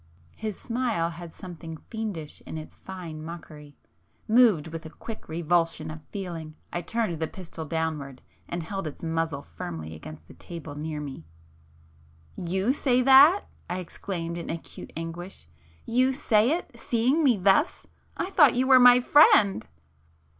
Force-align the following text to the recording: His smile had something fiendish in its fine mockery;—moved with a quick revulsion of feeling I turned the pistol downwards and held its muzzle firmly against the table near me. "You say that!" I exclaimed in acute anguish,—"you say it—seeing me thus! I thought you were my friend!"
His 0.35 0.59
smile 0.59 1.11
had 1.11 1.31
something 1.31 1.77
fiendish 1.77 2.41
in 2.47 2.57
its 2.57 2.75
fine 2.75 3.23
mockery;—moved 3.23 4.69
with 4.69 4.83
a 4.83 4.89
quick 4.89 5.29
revulsion 5.29 5.91
of 5.91 6.01
feeling 6.09 6.55
I 6.73 6.81
turned 6.81 7.19
the 7.19 7.27
pistol 7.27 7.65
downwards 7.65 8.23
and 8.49 8.63
held 8.63 8.87
its 8.87 9.03
muzzle 9.03 9.43
firmly 9.43 9.93
against 9.93 10.27
the 10.27 10.33
table 10.33 10.73
near 10.73 10.99
me. 10.99 11.27
"You 12.35 12.73
say 12.73 13.03
that!" 13.03 13.45
I 13.69 13.77
exclaimed 13.77 14.39
in 14.39 14.49
acute 14.49 14.91
anguish,—"you 14.97 16.13
say 16.13 16.49
it—seeing 16.49 17.23
me 17.23 17.37
thus! 17.37 17.85
I 18.17 18.31
thought 18.31 18.55
you 18.55 18.65
were 18.65 18.79
my 18.79 19.01
friend!" 19.01 19.67